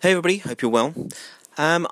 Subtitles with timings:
[0.00, 0.94] Hey everybody, hope you're well.
[1.56, 1.88] Um,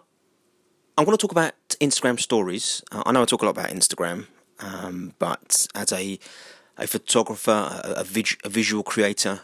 [0.97, 2.81] I'm going to talk about Instagram stories.
[2.93, 4.29] Uh, I know I talk a lot about Instagram,
[4.61, 6.17] um, but as a
[6.79, 9.41] a photographer, a, a, a visual creator,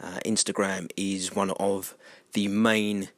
[0.00, 1.96] uh, Instagram is one of
[2.34, 3.08] the main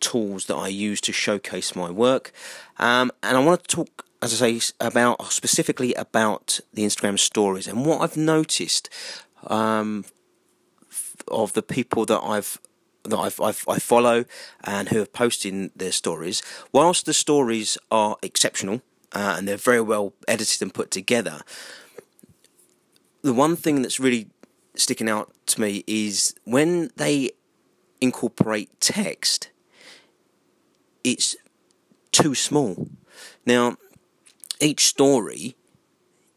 [0.00, 2.32] tools that I use to showcase my work.
[2.78, 7.68] Um, and I want to talk, as I say, about specifically about the Instagram stories
[7.68, 8.88] and what I've noticed
[9.48, 10.06] um,
[11.28, 12.58] of the people that I've
[13.04, 14.24] that I've, I've, i follow
[14.64, 16.42] and who have posted their stories.
[16.72, 21.40] Whilst the stories are exceptional uh, and they're very well edited and put together,
[23.22, 24.28] the one thing that's really
[24.74, 27.30] sticking out to me is when they
[28.00, 29.50] incorporate text,
[31.04, 31.36] it's
[32.10, 32.88] too small.
[33.46, 33.76] Now,
[34.60, 35.56] each story,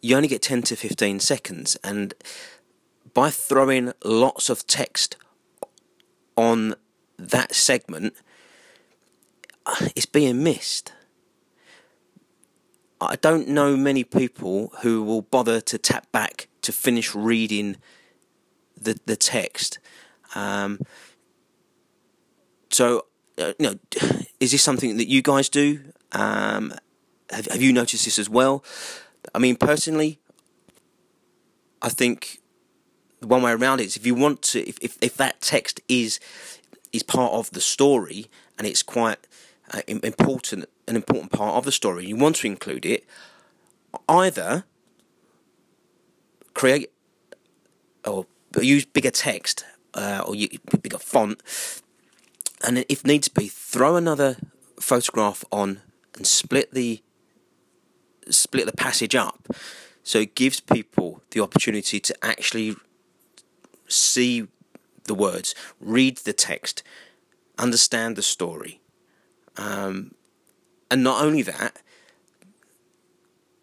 [0.01, 2.13] you only get 10 to 15 seconds, and
[3.13, 5.17] by throwing lots of text
[6.35, 6.75] on
[7.17, 8.13] that segment
[9.95, 10.93] is being missed.
[13.01, 17.77] I don't know many people who will bother to tap back to finish reading
[18.79, 19.79] the the text.
[20.33, 20.79] Um,
[22.69, 23.05] so,
[23.37, 23.79] uh, you know,
[24.39, 25.79] is this something that you guys do?
[26.11, 26.73] Um,
[27.29, 28.63] have, have you noticed this as well?
[29.33, 30.19] I mean, personally,
[31.81, 32.39] I think
[33.25, 36.19] one way around is if you want to, if, if, if that text is
[36.93, 39.17] is part of the story and it's quite
[39.73, 43.05] uh, important, an important part of the story, you want to include it.
[44.07, 44.65] Either
[46.53, 46.91] create
[48.05, 48.25] or
[48.61, 50.47] use bigger text uh, or you,
[50.81, 51.41] bigger font,
[52.65, 54.37] and if needs be, throw another
[54.79, 55.81] photograph on
[56.15, 57.01] and split the
[58.29, 59.47] split the passage up,
[60.03, 62.75] so it gives people the opportunity to actually
[64.15, 64.47] see
[65.05, 66.83] the words, read the text,
[67.57, 68.79] understand the story.
[69.57, 70.15] Um,
[70.89, 71.77] and not only that,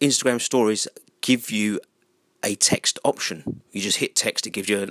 [0.00, 0.88] Instagram stories
[1.20, 1.80] give you
[2.42, 3.62] a text option.
[3.70, 4.90] You just hit text, it gives you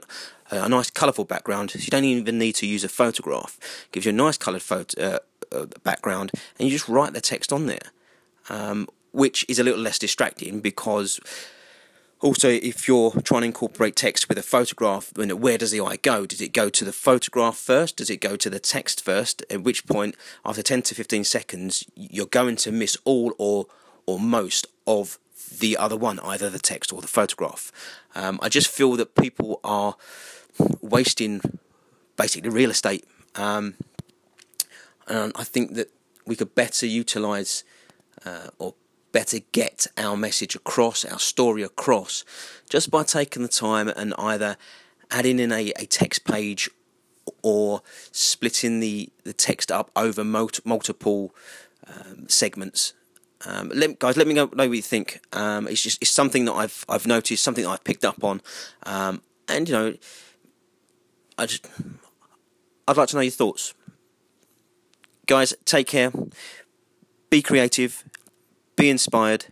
[0.52, 1.74] a, a nice colourful background.
[1.76, 3.58] You don't even need to use a photograph.
[3.86, 5.20] It gives you a nice coloured photo, uh,
[5.52, 7.92] uh, background, and you just write the text on there,
[8.50, 11.20] um, which is a little less distracting because
[12.22, 16.26] also, if you're trying to incorporate text with a photograph, where does the eye go?
[16.28, 17.98] Does it go to the photograph first?
[17.98, 19.44] Does it go to the text first?
[19.50, 20.16] At which point,
[20.46, 23.68] after 10 to 15 seconds, you're going to miss all or
[24.06, 25.18] or most of
[25.60, 27.72] the other one, either the text or the photograph.
[28.16, 29.96] Um, I just feel that people are
[30.82, 31.42] wasting
[32.18, 33.06] basically real estate,
[33.36, 33.76] um,
[35.08, 35.92] and I think that
[36.26, 37.64] we could better utilize
[38.26, 38.76] uh, or
[39.12, 42.24] better get our message across, our story across,
[42.70, 44.58] just by taking the time and either
[45.10, 46.70] adding in a, a text page
[47.44, 51.36] or splitting the, the text up over multiple
[51.88, 52.94] um, segments.
[53.46, 55.20] Um, let, guys, let me know, know what you think.
[55.34, 58.40] Um, it's just it's something that I've I've noticed, something that I've picked up on,
[58.84, 59.96] um, and you know,
[61.40, 61.68] I just
[62.88, 63.74] I'd like to know your thoughts.
[65.26, 66.12] Guys, take care.
[67.32, 68.04] Be creative
[68.82, 69.46] be inspired.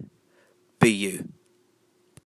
[0.80, 1.39] Be you.